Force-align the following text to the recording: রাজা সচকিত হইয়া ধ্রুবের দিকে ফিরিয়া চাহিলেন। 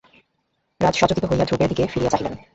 রাজা 0.81 0.97
সচকিত 1.01 1.23
হইয়া 1.29 1.45
ধ্রুবের 1.47 1.69
দিকে 1.71 1.83
ফিরিয়া 1.91 2.11
চাহিলেন। 2.13 2.33